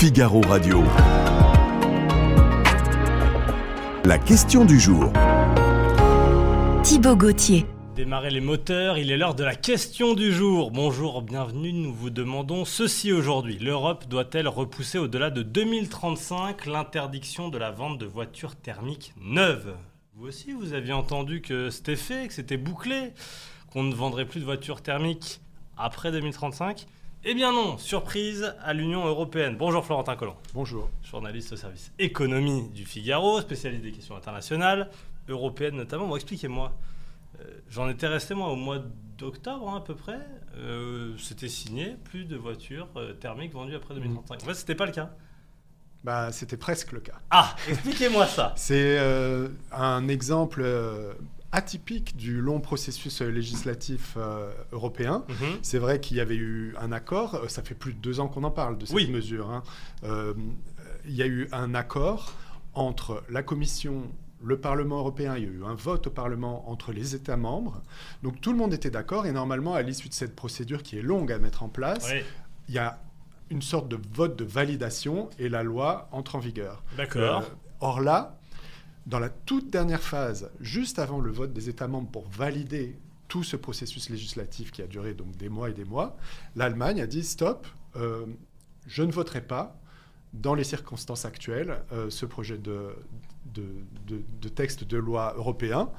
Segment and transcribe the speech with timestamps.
[0.00, 0.84] Figaro Radio.
[4.04, 5.12] La question du jour.
[6.84, 7.66] Thibaut Gauthier.
[7.96, 10.70] Démarrer les moteurs, il est l'heure de la question du jour.
[10.70, 13.58] Bonjour, bienvenue, nous vous demandons ceci aujourd'hui.
[13.58, 19.74] L'Europe doit-elle repousser au-delà de 2035 l'interdiction de la vente de voitures thermiques neuves?
[20.14, 23.14] Vous aussi, vous aviez entendu que c'était fait, que c'était bouclé,
[23.72, 25.40] qu'on ne vendrait plus de voitures thermiques
[25.76, 26.86] après 2035
[27.24, 29.56] eh bien non, surprise à l'Union européenne.
[29.58, 30.36] Bonjour Florentin Collant.
[30.54, 30.88] Bonjour.
[31.02, 34.88] Journaliste au service économie du Figaro, spécialiste des questions internationales,
[35.28, 36.06] européennes notamment.
[36.06, 36.72] Bon, expliquez-moi.
[37.40, 38.78] Euh, j'en étais resté moi au mois
[39.18, 40.20] d'octobre hein, à peu près.
[40.58, 44.42] Euh, c'était signé plus de voitures euh, thermiques vendues après 2035.
[44.42, 45.10] En fait, c'était pas le cas.
[46.04, 47.18] Bah, c'était presque le cas.
[47.30, 48.52] Ah, expliquez-moi ça.
[48.56, 48.96] C'est
[49.72, 50.64] un exemple
[51.52, 54.16] atypique du long processus législatif
[54.72, 55.24] européen.
[55.28, 55.58] Mhm.
[55.62, 58.44] C'est vrai qu'il y avait eu un accord, ça fait plus de deux ans qu'on
[58.44, 59.50] en parle de cette mesure.
[59.50, 59.62] Hein.
[61.06, 62.34] il y a eu un accord
[62.74, 64.10] entre la Commission
[64.42, 67.82] le Parlement européen, il y a eu un vote au Parlement entre les États membres.
[68.22, 71.02] Donc tout le monde était d'accord et normalement, à l'issue de cette procédure qui est
[71.02, 72.08] longue à mettre en place,
[72.68, 73.00] il y a
[73.50, 76.82] une sorte de vote de validation et la loi entre en vigueur.
[76.96, 77.42] D'accord.
[77.42, 78.37] Euh, or là,
[79.08, 82.94] dans la toute dernière phase, juste avant le vote des États membres pour valider
[83.26, 86.16] tout ce processus législatif qui a duré donc des mois et des mois,
[86.56, 88.26] l'Allemagne a dit stop, euh,
[88.86, 89.80] je ne voterai pas
[90.34, 92.94] dans les circonstances actuelles euh, ce projet de,
[93.54, 95.90] de, texte de loi européen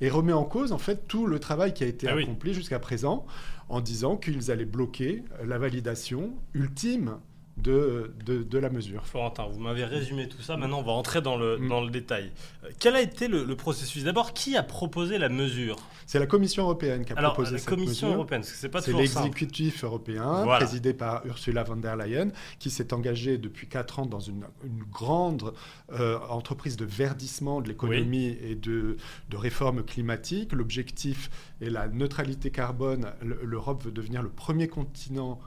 [0.00, 2.78] et remet en cause en fait tout le travail qui a été ah accompli jusqu'à
[2.78, 3.26] présent
[3.68, 7.18] en disant qu'ils allaient bloquer la validation ultime
[7.56, 9.06] de, de, la mesure.
[9.06, 11.68] Florentin, vous m'avez résumé tout ça, maintenant on va entrer dans le, mm.
[11.68, 12.32] dans le détail.
[12.64, 16.64] Euh, quel a été le, processus D'abord, qui a proposé la mesure C'est la Commission
[16.64, 21.24] européenne qui a Alors, proposé la Commission européenne, c'est pas C'est l'exécutif européen, présidé par
[21.26, 25.54] Ursula von der Leyen, qui s'est engagé depuis 4 ans dans une, une grande
[25.92, 28.96] euh, entreprise de verdissement de l'économie et de,
[29.30, 30.52] de réforme climatique.
[30.52, 31.30] L'objectif
[31.62, 33.12] est la neutralité carbone.
[33.22, 35.38] L'Europe veut devenir le premier continent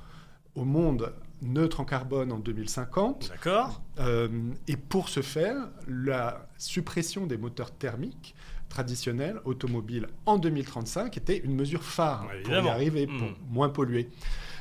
[0.56, 1.12] au monde
[1.42, 3.30] neutre en carbone en 2050.
[3.30, 3.81] D'accord.
[4.00, 4.28] Euh,
[4.68, 8.36] et pour ce faire, la suppression des moteurs thermiques
[8.70, 13.36] traditionnels automobiles en 2035 était une mesure phare pour y arriver, pour hmm.
[13.50, 14.09] moins polluer.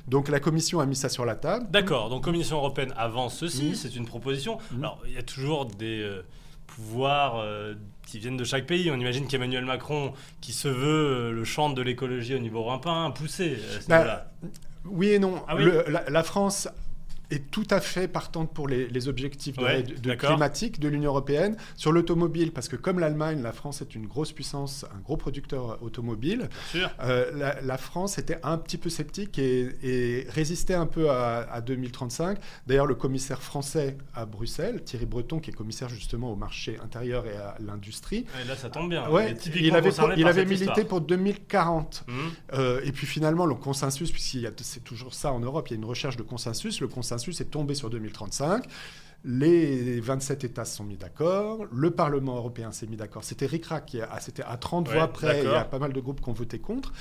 [0.06, 1.66] Donc la Commission a mis ça sur la table.
[1.70, 3.74] D'accord, donc Commission européenne avance ceci, hmm.
[3.74, 4.58] c'est une proposition.
[4.70, 4.78] Hmm.
[4.78, 6.22] Alors il y a toujours des euh,
[6.66, 7.74] pouvoirs euh,
[8.06, 8.90] qui viennent de chaque pays.
[8.90, 13.58] On imagine qu'Emmanuel Macron, qui se veut le champ de l'écologie au niveau européen, poussé
[13.76, 14.30] à ce bah,
[14.90, 15.42] oui et non.
[15.48, 15.56] Ah
[16.08, 16.68] la, France
[17.30, 21.56] est tout à fait partante pour les, objectifs de, climatiques de l'Union européenne.
[21.76, 25.82] Sur l'automobile, parce que comme l'Allemagne, la France est une grosse puissance, un gros producteur
[25.82, 26.48] automobile,
[27.00, 32.38] euh, la, France était un petit peu sceptique et, résistait un peu à, 2035.
[32.66, 37.26] D'ailleurs, le commissaire français à Bruxelles, Thierry Breton, qui est commissaire justement au marché intérieur
[37.26, 38.26] et à l'industrie.
[38.46, 39.04] là, ça tombe bien.
[39.54, 42.04] il avait, il avait milité pour 2040.
[42.06, 42.12] Mmh.
[42.52, 45.78] Euh, et puis finalement, le consensus, puisqu'il c'est toujours ça en Europe, il y a
[45.78, 46.80] une recherche de consensus.
[46.80, 48.64] Le consensus consensus est tombé sur 2035.
[49.24, 53.24] Les 27 États se sont mis d'accord, le Parlement européen s'est mis d'accord.
[53.24, 56.28] C'était RICRAC, c'était à 30 voix près, il y a pas mal de groupes qui
[56.28, 56.92] ont voté contre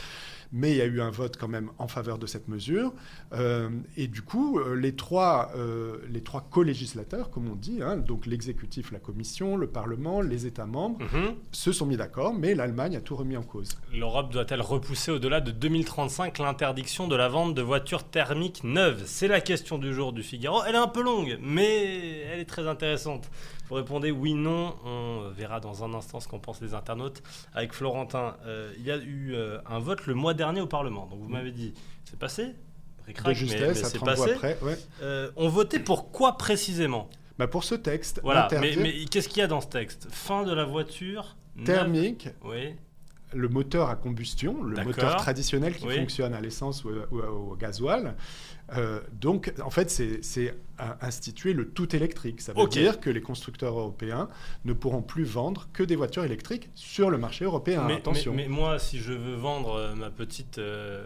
[0.51, 2.93] mais il y a eu un vote quand même en faveur de cette mesure.
[3.33, 7.97] Euh, et du coup, euh, les trois, euh, les trois co-législateurs, comme on dit, hein,
[7.97, 11.35] donc l'exécutif, la Commission, le Parlement, les États membres, mhm.
[11.51, 13.69] se sont mis d'accord, mais l'Allemagne a tout remis en cause.
[13.93, 19.03] L'Europe doit-elle repousser au-delà de 2035 l'interdiction de la vente de voitures thermiques neuves?
[19.05, 20.61] C'est la question du jour du Figaro.
[20.67, 23.29] Elle est un peu longue, mais elle est très intéressante.
[23.67, 24.75] Vous répondez oui, non.
[24.85, 27.23] On verra dans un instant ce qu'en pensent les internautes.
[27.53, 31.07] Avec Florentin, euh, il y a eu euh, un vote le mois dernier au Parlement.
[31.07, 31.73] Donc vous m'avez dit,
[32.05, 32.55] c'est passé
[33.07, 34.31] de justesse, mais, c'est passé.
[34.31, 34.57] Après,
[35.01, 37.07] euh, on votait pour quoi précisément
[37.37, 38.19] bah Pour ce texte.
[38.23, 40.07] Voilà, mais, qu'est-ce qu'il y a dans ce texte?
[40.09, 42.29] Fin de la voiture thermique.
[42.43, 42.75] Oui
[43.33, 48.15] le moteur à combustion, le moteur traditionnel qui fonctionne à l'essence ou, au gasoil.
[48.73, 50.55] Euh, donc, en fait, c'est
[51.01, 52.41] instituer le tout électrique.
[52.41, 54.29] Ça veut dire que les constructeurs européens
[54.65, 57.85] ne pourront plus vendre que des voitures électriques sur le marché européen.
[57.87, 58.33] Mais, Attention.
[58.33, 61.03] Mais, moi, si je veux vendre euh, ma petite euh, euh,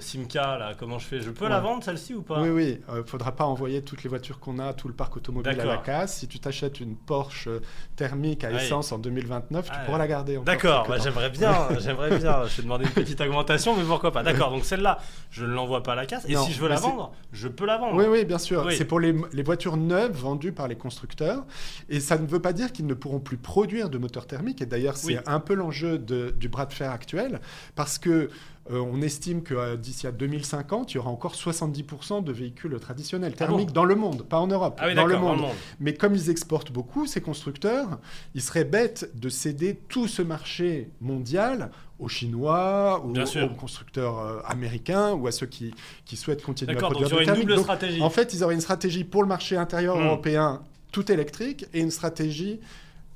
[0.00, 1.20] Simca, là, comment je fais?
[1.20, 2.42] Je peux la vendre celle-ci ou pas?
[2.42, 2.80] Oui, oui.
[2.88, 5.58] Il euh, ne faudra pas envoyer toutes les voitures qu'on a, tout le parc automobile
[5.58, 6.18] à la casse.
[6.18, 7.60] Si tu t'achètes une Porsche euh,
[7.96, 10.38] thermique à essence en 2029, tu pourras la garder.
[10.44, 12.44] D'accord, bah, j'aimerais bien, j'aimerais bien.
[12.44, 14.98] Je vais demander une petite augmentation, mais pourquoi pas D'accord, donc celle-là,
[15.30, 16.24] je ne l'envoie pas à la casse.
[16.28, 17.96] Et si je veux la vendre, je peux la vendre.
[17.96, 18.70] Oui, oui, bien sûr.
[18.72, 21.46] C'est pour les, les, voitures neuves vendues par les constructeurs.
[21.88, 24.60] Et ça ne veut pas dire qu'ils ne pourront plus produire de moteurs thermiques.
[24.60, 27.40] Et d'ailleurs, c'est un peu l'enjeu du bras de fer actuel,
[27.74, 28.28] parce que
[28.70, 33.38] on estime que d'ici à 2050, il y aura encore 70% de véhicules traditionnels ah
[33.38, 35.40] thermiques dans le monde, pas en Europe, ah dans, le monde.
[35.80, 37.98] Mais comme ils exportent beaucoup, ces constructeurs,
[38.34, 44.40] il serait bête de céder tout ce marché mondial aux Chinois ou aux, constructeurs euh,
[44.46, 45.74] américains ou à ceux qui,
[46.04, 48.00] qui souhaitent continuer à produire donc, une double stratégie.
[48.00, 50.06] En fait, ils auraient une stratégie pour le marché intérieur hmm.
[50.06, 50.62] européen
[50.92, 52.60] tout électrique et une stratégie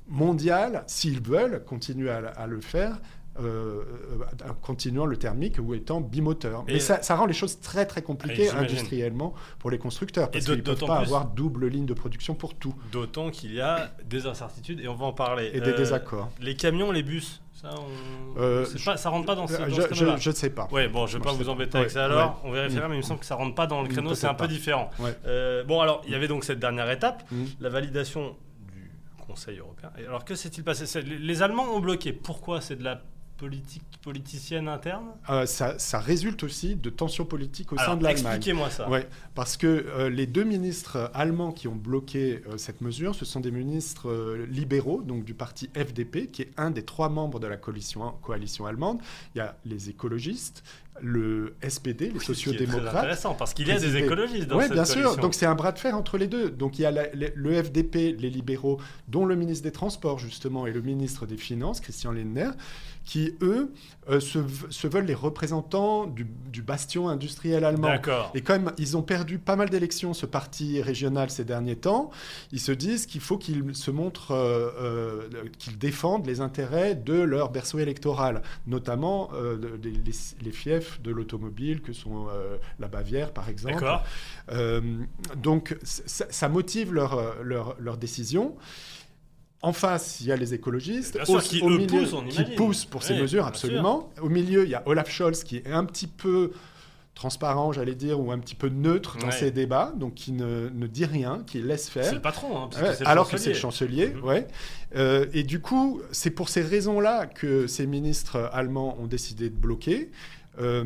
[0.08, 2.98] mondiale, s'ils veulent continuer à, le faire,
[3.38, 3.82] euh,
[4.42, 6.64] euh, en continuant le thermique ou étant bimoteur.
[6.66, 10.60] Mais ça, rend les choses très très compliquées industriellement pour les constructeurs parce qu'ils ne
[10.60, 12.74] peuvent pas avoir double ligne de production pour tout.
[12.90, 15.50] D'autant qu'il y a des incertitudes et on va en parler.
[15.54, 16.30] Et des désaccords.
[16.40, 18.40] Les camions, les bus, ça, on...
[18.40, 20.68] euh, pas, ça rentre pas dans ce, euh, je, je, je, ne sais pas.
[20.72, 22.40] Ouais, bon, je vais pas vous embêter avec ça alors.
[22.44, 24.14] On vérifiera, mais il me semble que ça rentre pas dans le créneau.
[24.14, 24.90] C'est un peu différent.
[25.26, 27.44] Euh, bon, alors, il y avait donc cette dernière étape, mm.
[27.60, 28.36] la validation
[28.72, 28.90] du
[29.26, 29.90] Conseil européen.
[29.98, 31.02] Et alors, que s'est-il passé?
[31.02, 32.12] Les Allemands ont bloqué.
[32.12, 32.60] Pourquoi?
[32.60, 33.00] C'est de la
[33.42, 38.36] politique politicienne interne euh, ça, ça, résulte aussi de tensions politiques au sein de l'Allemagne.
[38.36, 38.88] Expliquez-moi ça.
[38.88, 43.24] Ouais, parce que euh, les deux ministres allemands qui ont bloqué euh, cette mesure, ce
[43.24, 44.12] sont des ministres
[44.48, 48.66] libéraux, donc du parti FDP, qui est un des trois membres de la coalition, coalition
[48.66, 49.00] allemande.
[49.34, 50.62] Il y a les écologistes,
[51.00, 52.92] le SPD, les sociodémocrates.
[52.92, 55.16] C'est intéressant parce qu'il y a des écologistes dans oui, bien sûr.
[55.16, 56.50] Donc c'est un bras de fer entre les deux.
[56.50, 58.78] Donc il y a le FDP, les libéraux,
[59.08, 62.50] dont le ministre des Transports justement et le ministre des Finances, Christian Lindner,
[63.04, 63.72] qui eux
[64.08, 66.26] euh, se, veulent les représentants du,
[66.62, 67.94] bastion industriel allemand.
[68.34, 72.10] Et comme ils ont perdu pas mal d'élections, ce parti régional ces derniers temps,
[72.52, 77.14] ils se disent qu'il faut qu'ils se montrent, euh, euh, qu'ils défendent les intérêt de
[77.14, 79.30] leur berceau électoral, notamment
[79.82, 79.92] les,
[80.42, 82.26] les fiefs de l'automobile que sont
[82.78, 83.84] la Bavière par exemple.
[85.36, 88.56] Donc ça, motive leur, leur, leur décision.
[89.62, 91.18] En face, il y a les écologistes.
[91.28, 94.10] Au, qui, au milieu, poussent, qui poussent pour ces mesures, absolument.
[94.20, 96.50] Au milieu, il y a Olaf Scholz qui est un petit peu
[97.14, 100.86] transparent, j'allais dire, ou un petit peu neutre dans ces débats, donc qui ne, ne,
[100.86, 102.04] dit rien, qui laisse faire.
[102.04, 102.70] C'est le patron, hein,
[103.04, 104.08] alors que c'est le chancelier.
[104.08, 104.24] Mhm.
[104.24, 104.48] ouais.
[104.96, 109.56] Euh, et du coup, c'est pour ces raisons-là que ces ministres allemands ont décidé de
[109.56, 110.10] bloquer.
[110.60, 110.84] Euh,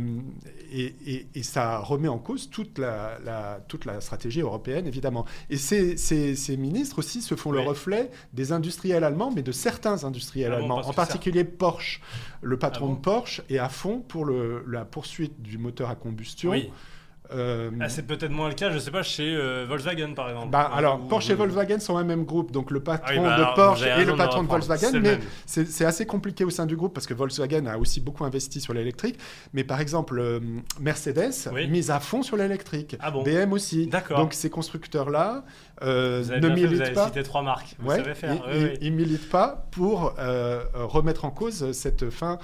[0.72, 5.24] et, ça remet en cause toute la, toute la stratégie européenne, évidemment.
[5.50, 10.04] Et ces, ces, ministres aussi se font le reflet des industriels allemands, mais de certains
[10.04, 12.00] industriels ah allemands, en particulier Porsche.
[12.42, 15.94] Le patron ah de Porsche est à fond pour le, la poursuite du moteur à
[15.94, 16.52] combustion.
[17.32, 20.50] Euh, ah, c'est peut-être moins le cas, je sais pas, chez euh, Volkswagen par exemple.
[20.50, 23.84] Bah, alors, Porsche et Volkswagen sont un même groupe, donc le patron bah, de Porsche
[23.84, 27.14] et le patron de Volkswagen, mais c'est assez compliqué au sein du groupe parce que
[27.14, 29.18] Volkswagen a aussi beaucoup investi sur l'électrique.
[29.52, 30.40] Mais par exemple, euh,
[30.80, 33.90] Mercedes mise à fond sur l'électrique, ah BM aussi.
[34.10, 35.44] Donc ces constructeurs-là
[35.82, 37.06] ne militent pas.
[37.06, 37.76] Cité trois marques.
[37.78, 38.36] Vous savez faire.
[38.80, 40.14] Ils, ne militent pas pour
[40.74, 42.38] remettre en cause cette fin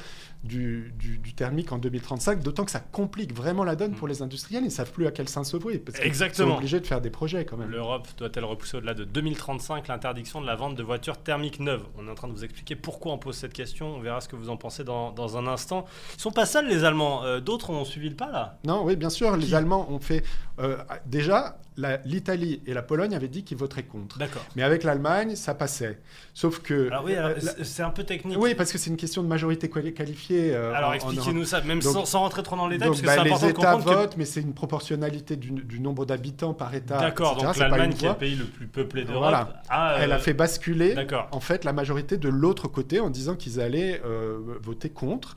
[0.45, 0.93] du,
[1.37, 4.11] thermique en 2035, d'autant que ça complique vraiment la donne pour mm.
[4.11, 4.63] les industriels.
[4.63, 7.01] Ils ne savent plus à quel sens se vouer, parce qu'ils sont obligés de faire
[7.01, 7.71] des projets quand même.
[7.71, 11.85] L'Europe doit-elle repousser au-delà de 2035 l'interdiction de la vente de voitures thermiques neuves?
[11.97, 13.97] On est en train de vous expliquer pourquoi on pose cette question.
[13.97, 15.87] On verra ce que vous en pensez dans, un instant.
[16.17, 17.25] Ils sont pas seuls, les Allemands.
[17.25, 19.37] Euh, d'autres ont suivi le pas, là Non, oui, bien sûr.
[19.37, 20.25] les Allemands ont fait...
[20.59, 21.59] Euh, déjà,
[22.05, 24.19] l'Italie et la Pologne avaient dit qu'ils voteraient contre.
[24.19, 24.45] D'accord.
[24.57, 25.99] Mais avec l'Allemagne, ça passait.
[26.35, 26.89] Sauf que...
[26.89, 27.15] Alors oui,
[27.63, 28.39] c'est un peu technique.
[28.39, 32.21] Oui, parce que c'est une question de majorité qualifiée euh, alors expliquez-nous ça, même sans,
[32.21, 34.41] rentrer trop dans les détails, parce que bah, c'est important les États votent, mais c'est
[34.41, 36.99] une proportionnalité du, nombre d'habitants par État.
[36.99, 39.63] D'accord, donc l'Allemagne, qui est le pays le plus peuplé d'Europe, voilà.
[39.99, 40.95] elle a euh, fait basculer
[41.31, 45.37] en fait la majorité de l'autre côté en disant qu'ils allaient euh, voter contre.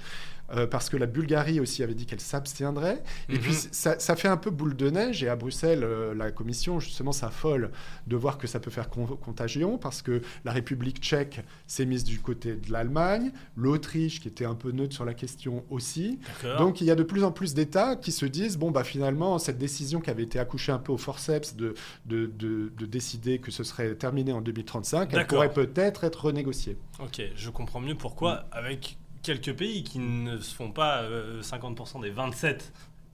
[0.52, 3.02] Euh, parce que la Bulgarie aussi avait dit qu'elle s'abstiendrait.
[3.30, 3.98] Et puis mhm.
[4.00, 7.72] ça, fait un peu boule de neige, et à Bruxelles, euh, la Commission, justement, s'affole
[8.08, 12.20] de voir que ça peut faire contagion, parce que la République tchèque s'est mise du
[12.20, 16.20] côté de l'Allemagne, l'Autriche, qui était un peu neutre sur la question aussi.
[16.58, 19.40] Donc il y a de plus en plus d'États qui se disent, bon, bah finalement,
[19.40, 21.74] cette décision qui avait été accouchée un peu au forceps de,
[22.06, 26.78] de, de, décider que ce serait terminé en 2035, elle pourrait peut-être être renégociée.
[27.00, 28.46] Ok, je comprends mieux pourquoi, mm.
[28.52, 31.04] avec quelques pays qui ne se font pas
[31.42, 32.72] 50% euh, des 27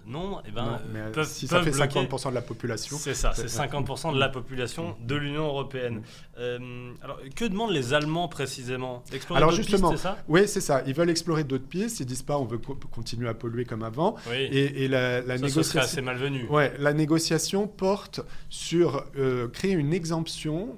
[0.08, 2.98] non, eh ben, euh, peuvent, si ça fait 50% de la population.
[2.98, 5.98] C'est ça, c'est 50% de la population de l'Union européenne.
[5.98, 6.04] Mm.
[6.40, 9.04] Euh, alors, que demandent les Allemands précisément?
[9.14, 10.18] Explorer Alors justement, pistes, ça?
[10.28, 10.82] oui, c'est ça.
[10.88, 12.00] Ils veulent explorer d'autres pistes.
[12.00, 14.16] Ils disent pas on veut continuer à polluer comme avant.
[14.34, 16.48] Et, la, négociation, assez malvenu.
[16.50, 19.06] Ouais, la négociation porte sur
[19.54, 20.76] créer une exemption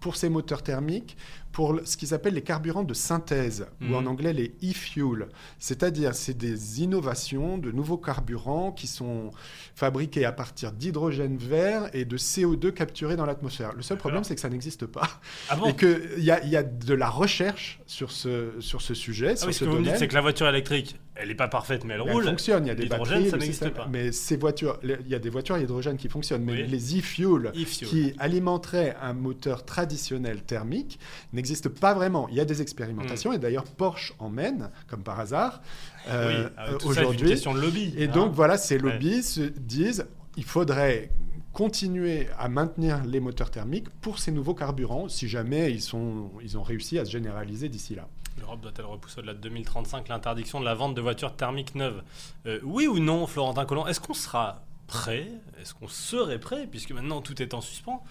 [0.00, 1.16] pour ces moteurs thermiques
[1.56, 4.08] pour ce qu'ils appellent les carburants de synthèse, ou en mhm.
[4.08, 5.30] anglais les e-fuels.
[5.58, 9.30] C'est-à-dire, c'est des innovations de nouveaux carburants qui sont
[9.74, 13.72] fabriqués à partir d'hydrogène vert et de CO2 capturé dans l'atmosphère.
[13.72, 15.08] Le seul problème, c'est que ça n'existe pas.
[15.48, 19.30] Ah et qu'il y a, y a de la recherche sur ce, sur ce sujet,
[19.30, 21.84] ah sur ce, que vous dites, c'est que la voiture électrique elle n'est pas parfaite,
[21.84, 22.22] mais elle roule.
[22.24, 23.88] Elle fonctionne, il y a des batteries, ça n'existe pas.
[23.90, 27.52] Mais ces voitures, il y a des voitures à hydrogène qui fonctionnent, mais les e-fuel
[27.52, 30.98] qui alimenteraient un moteur traditionnel thermique
[31.32, 32.28] n'existent pas vraiment.
[32.28, 33.34] Il y a des expérimentations, hmm.
[33.34, 35.62] et d'ailleurs Porsche en mène, comme par hasard,
[36.08, 36.48] euh,
[36.84, 37.28] aujourd'hui.
[37.28, 37.94] question de lobby.
[37.96, 38.32] Et donc hein.
[38.34, 40.06] voilà, ces lobbies se disent,
[40.36, 41.10] il faudrait
[41.56, 46.58] continuer à maintenir les moteurs thermiques pour ces nouveaux carburants, si jamais ils, sont, ils
[46.58, 48.06] ont réussi à se généraliser d'ici là.
[48.46, 52.04] L'Europe doit-elle repousser au-delà de 2035 l'interdiction de la vente de voitures thermiques neuves
[52.46, 55.26] euh, Oui ou non, Florentin Collomb Est-ce qu'on sera prêt?
[55.60, 58.04] Est-ce qu'on serait prêt, puisque maintenant tout est en suspens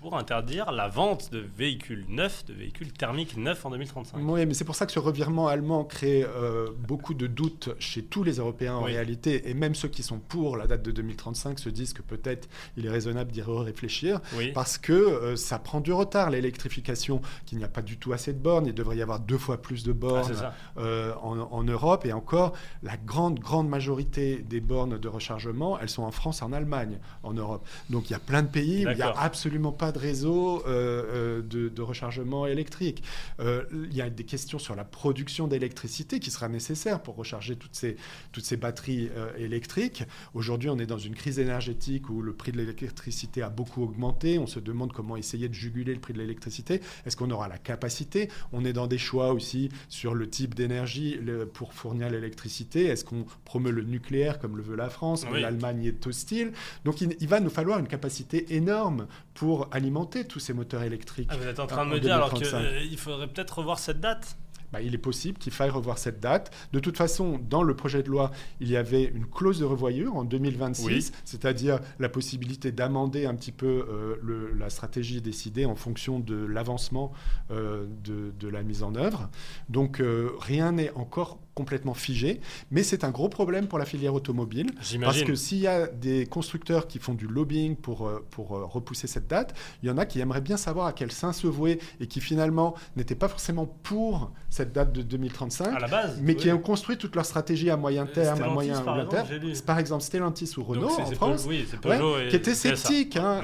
[0.00, 4.18] pour interdire la vente de véhicules neufs, de véhicules thermiques neufs en 2035.
[4.22, 8.04] Oui, mais c'est pour ça que ce revirement allemand crée euh, beaucoup de doutes chez
[8.04, 11.58] tous les Européens en réalité, et même ceux qui sont pour la date de 2035
[11.58, 14.20] se disent que peut-être il est raisonnable d'y réfléchir,
[14.54, 18.32] parce que euh, ça prend du retard l'électrification, qu'il n'y a pas du tout assez
[18.32, 22.04] de bornes, il devrait y avoir deux fois plus de bornes ah, euh, en, Europe,
[22.06, 22.52] et encore,
[22.82, 27.32] la grande, grande majorité des bornes de rechargement, elles sont en France, en Allemagne, en
[27.32, 27.66] Europe.
[27.90, 30.62] Donc il y a plein de pays où il n'y a absolument pas de réseau
[30.66, 33.02] euh, euh, de, rechargement électrique.
[33.40, 37.56] Euh, il y a des questions sur la production d'électricité qui sera nécessaire pour recharger
[37.56, 37.96] toutes ces,
[38.32, 40.04] toutes ces batteries électriques.
[40.34, 44.38] Aujourd'hui, on est dans une crise énergétique où le prix de l'électricité a beaucoup augmenté.
[44.38, 46.80] On se demande comment essayer de juguler le prix de l'électricité.
[47.06, 48.28] Est-ce qu'on aura la capacité?
[48.52, 51.18] On est dans des choix aussi sur le type d'énergie
[51.54, 52.86] pour fournir l'électricité.
[52.86, 55.24] Est-ce qu'on promeut le nucléaire comme le veut la France?
[55.32, 56.52] L'Allemagne est hostile.
[56.84, 61.28] Donc il, il, va nous falloir une capacité énorme pour alimenter tous ces moteurs électriques.
[61.30, 64.00] Ah, vous êtes en train de me dire alors qu'il euh, faudrait peut-être revoir cette
[64.00, 64.36] date
[64.72, 66.50] bah, il est possible qu'il faille revoir cette date.
[66.72, 70.16] De toute façon, dans le projet de loi, il y avait une clause de revoyure
[70.16, 76.20] en 2026, c'est-à-dire la possibilité d'amender un petit peu euh, la stratégie décidée en fonction
[76.20, 77.12] de l'avancement
[77.50, 79.28] euh, de, de, la mise en œuvre.
[79.68, 80.02] Donc
[80.40, 84.70] rien n'est encore complètement figé, mais c'est un gros problème pour la filière automobile.
[85.00, 88.64] Parce que s'il y a des constructeurs qui font du lobbying pour, euh, pour euh,
[88.64, 91.48] repousser cette date, il y en a qui aimeraient bien savoir à quel sein se
[91.48, 96.18] vouer et qui finalement n'étaient pas forcément pour cette date de 2035, à la base,
[96.20, 99.26] mais qui ont construit toute leur stratégie à moyen euh, terme, à moyen long terme.
[99.66, 103.42] Par exemple, Stellantis ou Renault en France, qui étaient sceptiques, hein,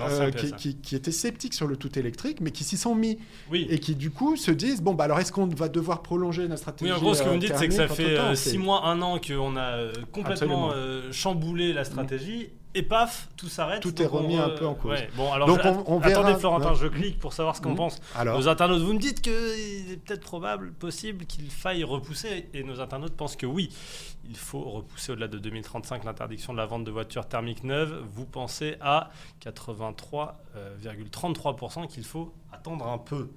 [0.57, 3.19] qui, qui, étaient sceptiques sur le tout électrique, mais qui s'y sont mis.
[3.53, 6.57] Et qui du coup se disent bon bah alors est-ce qu'on va devoir prolonger la
[6.57, 8.59] stratégie Oui, en gros, ce que vous me dites, c'est que ça fait 6 euh,
[8.59, 12.51] mois, un an qu'on a euh, complètement euh, chamboulé la stratégie.
[12.77, 13.81] Et paf, tout s'arrête.
[13.81, 14.99] Tout est remis un peu en cause.
[15.17, 17.77] Bon, alors Donc on, attendez, Florentin, je clique pour savoir ce qu'on mmh.
[17.77, 18.01] pense.
[18.15, 18.37] Alors.
[18.39, 22.81] Nos internautes, vous me dites qu'il est peut-être probable, possible qu'il faille repousser, et nos
[22.81, 23.69] internautes pensent que oui,
[24.29, 28.03] il faut repousser au-delà de 2035 l'interdiction de la vente de voitures thermiques neuves.
[28.13, 29.11] Vous pensez à
[29.45, 33.31] 83,33% qu'il faut attendre un peu.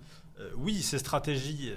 [0.58, 1.72] oui, ces stratégies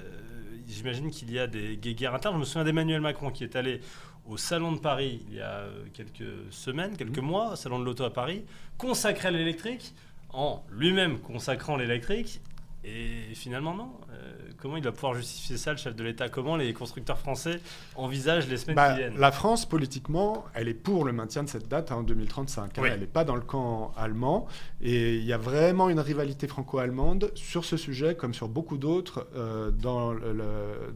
[0.70, 2.34] j'imagine qu'il y a des guéguerres internes.
[2.34, 3.80] Je me souviens d'Emmanuel Macron qui est allé
[4.26, 7.24] au Salon de Paris il y a quelques semaines, quelques mmh.
[7.24, 8.44] mois, au Salon de l'Auto à Paris,
[8.78, 9.94] consacré à l'électrique,
[10.32, 12.40] en lui-même consacrant l'électrique,
[12.82, 13.90] et finalement, non.
[14.10, 16.30] Euh, comment il va pouvoir justifier ça, le chef de l'État?
[16.30, 17.60] Comment les constructeurs français
[17.94, 19.18] envisagent les semaines bah, qui viennent?
[19.18, 22.78] La France, politiquement, elle est pour le maintien de cette date en 2035.
[22.78, 22.82] Hein.
[22.86, 24.46] Elle n'est pas dans le camp allemand.
[24.80, 29.28] Et il y a vraiment une rivalité franco-allemande sur ce sujet, comme sur beaucoup d'autres,
[29.36, 30.14] euh, dans,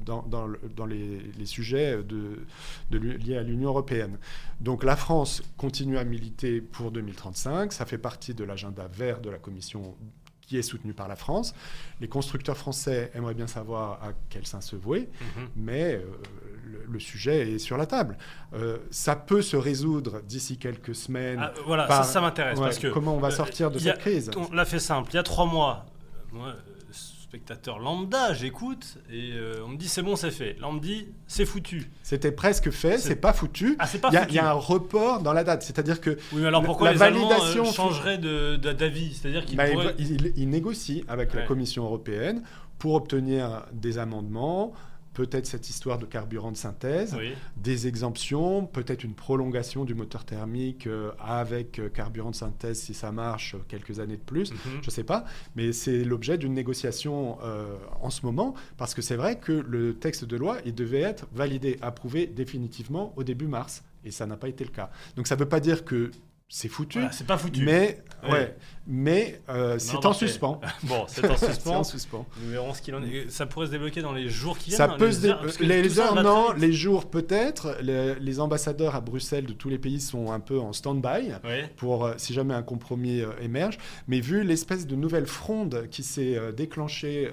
[0.07, 2.47] dans, les, sujets de,
[2.91, 4.17] liés à l'Union européenne.
[4.63, 7.75] Donc la France continue à militer pour 2035.
[7.75, 9.95] Ça fait partie de l'agenda vert de la Commission
[10.47, 11.55] qui est soutenu par la France.
[12.01, 15.49] Les constructeurs français aimeraient bien savoir à quel sein se vouer, mhm.
[15.57, 16.03] mais euh,
[16.89, 18.17] le, sujet est sur la table.
[18.55, 21.41] Euh, ça peut se résoudre d'ici quelques semaines.
[21.41, 22.59] Ah, voilà, ça, ça m'intéresse.
[22.59, 24.31] parce que comment on va euh, sortir de cette crise?
[24.37, 25.11] On l'a fait simple.
[25.13, 25.87] Il y a trois mois,
[27.35, 30.57] spectateur lambda, j'écoute et euh, on me dit c'est bon, c'est fait.
[30.61, 31.91] Là, on me dit c'est foutu.
[32.05, 33.75] C'était presque fait, c'est pas foutu.
[33.81, 36.47] Ah, c'est pas Il y, a un report dans la date, c'est-à-dire que oui, mais
[36.47, 39.15] alors pourquoi la les validation changerait d'avis?
[39.15, 39.65] C'est-à-dire qu'il bah,
[39.99, 42.45] il, négocie avec la Commission européenne
[42.79, 44.73] pour obtenir des amendements
[45.15, 47.17] peut-être cette histoire de carburant de synthèse,
[47.57, 52.95] des exemptions, peut-être une prolongation du moteur thermique euh, avec euh, carburant de synthèse si
[52.95, 54.59] ça marche quelques années de plus, mhm.
[54.83, 55.25] je ne sais pas,
[55.57, 59.95] mais c'est l'objet d'une négociation euh, en ce moment, parce que c'est vrai que le
[59.95, 64.37] texte de loi, il devait être validé, approuvé définitivement au début mars, et ça n'a
[64.37, 64.91] pas été le cas.
[65.17, 66.11] Donc ça ne veut pas dire que
[66.49, 67.01] c'est foutu.
[67.11, 67.65] c'est pas foutu.
[67.65, 68.57] Mais Ouais.
[68.87, 70.61] Mais euh, c'est en suspens.
[70.83, 71.77] bon, c'est en suspens.
[71.79, 72.27] en suspens.
[72.43, 73.31] Nous verrons ce qu'il en est.
[73.31, 74.77] Ça pourrait se débloquer dans les jours qui viennent.
[74.77, 76.53] Ça peut les, heures, les heures, non.
[76.53, 77.79] Les jours, peut-être.
[77.81, 81.35] Les, ambassadeurs à Bruxelles de tous les pays sont un peu en stand-by
[81.77, 83.79] pour euh, si jamais un compromis euh, émerge.
[84.09, 87.31] Mais vu l'espèce de nouvelle fronde qui s'est déclenchée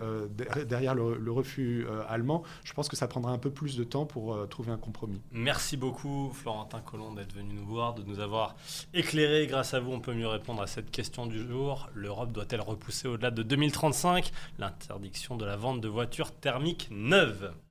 [0.67, 4.48] derrière le, refus allemand, je pense que ça prendra un peu plus de temps pour
[4.50, 5.21] trouver un compromis.
[5.31, 8.55] Merci beaucoup, Florentin Colomb, d'être venu nous voir, de nous avoir
[8.93, 9.48] éclairé.
[9.48, 11.91] Grâce à vous, on peut mieux répondre à cette question du jour.
[11.93, 17.53] L'Europe doit-elle repousser au-delà de 2035 l'interdiction de la vente de voitures thermiques neuves?